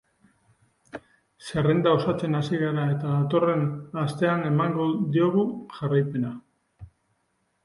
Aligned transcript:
Zerrenda 1.49 1.91
osatzen 1.97 2.37
hasi 2.39 2.61
gara, 2.61 2.85
eta 2.93 3.11
datorren 3.11 3.67
astean 4.05 4.43
emango 4.51 4.89
diogu 5.19 5.45
jarraipena. 5.77 6.35